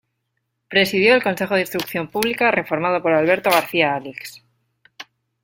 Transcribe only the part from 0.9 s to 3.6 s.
el Consejo de Instrucción Pública reformado por Alberto